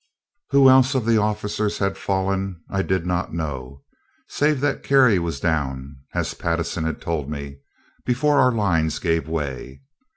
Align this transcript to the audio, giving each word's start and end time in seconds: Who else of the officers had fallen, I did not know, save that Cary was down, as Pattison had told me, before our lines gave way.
Who 0.49 0.67
else 0.67 0.95
of 0.95 1.05
the 1.05 1.19
officers 1.19 1.77
had 1.77 1.95
fallen, 1.95 2.63
I 2.71 2.81
did 2.81 3.05
not 3.05 3.35
know, 3.35 3.83
save 4.27 4.59
that 4.61 4.81
Cary 4.81 5.19
was 5.19 5.39
down, 5.39 5.97
as 6.15 6.33
Pattison 6.33 6.85
had 6.85 6.99
told 6.99 7.29
me, 7.29 7.59
before 8.03 8.39
our 8.39 8.51
lines 8.51 8.97
gave 8.97 9.27
way. 9.27 9.83